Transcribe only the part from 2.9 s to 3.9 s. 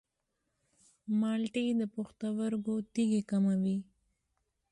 تیږې کموي.